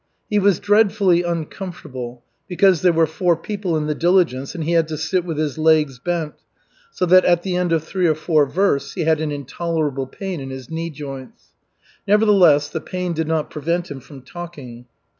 He 0.31 0.39
was 0.39 0.59
dreadfully 0.59 1.21
uncomfortable, 1.21 2.23
because 2.47 2.81
there 2.81 2.91
were 2.91 3.05
four 3.05 3.35
people 3.37 3.77
in 3.77 3.85
the 3.85 3.93
diligence 3.93 4.55
and 4.55 4.63
he 4.63 4.71
had 4.71 4.87
to 4.87 4.97
sit 4.97 5.23
with 5.23 5.37
his 5.37 5.59
legs 5.59 5.99
bent, 5.99 6.33
so 6.89 7.05
that 7.05 7.23
at 7.23 7.43
the 7.43 7.55
end 7.55 7.71
of 7.71 7.83
three 7.83 8.07
or 8.07 8.15
four 8.15 8.47
versts 8.47 8.93
he 8.95 9.01
had 9.01 9.21
an 9.21 9.31
intolerable 9.31 10.07
pain 10.07 10.39
in 10.39 10.49
his 10.49 10.71
knee 10.71 10.89
joints. 10.89 11.49
Nevertheless 12.07 12.67
the 12.67 12.81
pain 12.81 13.13
did 13.13 13.27
not 13.27 13.51
prevent 13.51 13.91
him 13.91 13.99
from 13.99 14.23
talking. 14.23 14.85